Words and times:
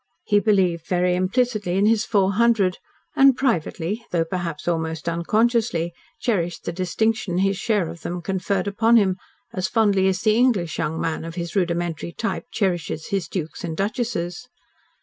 He 0.23 0.39
believed 0.39 0.87
very 0.87 1.13
implicitly 1.13 1.77
in 1.77 1.85
his 1.85 2.05
Four 2.05 2.33
Hundred, 2.33 2.79
and 3.15 3.37
privately 3.37 4.03
though 4.09 4.25
perhaps 4.25 4.67
almost 4.67 5.07
unconsciously 5.07 5.93
cherished 6.19 6.63
the 6.63 6.71
distinction 6.71 7.37
his 7.37 7.55
share 7.57 7.87
of 7.87 8.01
them 8.01 8.23
conferred 8.23 8.65
upon 8.67 8.97
him, 8.97 9.17
as 9.53 9.67
fondly 9.67 10.07
as 10.07 10.21
the 10.21 10.35
English 10.35 10.79
young 10.79 10.99
man 10.99 11.23
of 11.23 11.35
his 11.35 11.55
rudimentary 11.55 12.13
type 12.13 12.45
cherishes 12.49 13.09
his 13.09 13.27
dukes 13.27 13.63
and 13.63 13.77
duchesses. 13.77 14.47